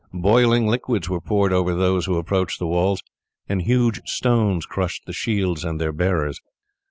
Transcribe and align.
Boiling 0.19 0.65
liquids 0.65 1.09
were 1.09 1.21
poured 1.21 1.53
over 1.53 1.75
those 1.75 2.07
who 2.07 2.17
approached 2.17 2.57
the 2.57 2.65
walls, 2.65 3.03
and 3.47 3.61
huge 3.61 4.01
stones 4.09 4.65
crushed 4.65 5.05
the 5.05 5.13
shields 5.13 5.63
and 5.63 5.79
their 5.79 5.93
bearers. 5.93 6.39